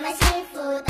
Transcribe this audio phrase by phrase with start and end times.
[0.00, 0.89] mas se foda.